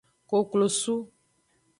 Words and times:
Koklosu. 0.29 0.95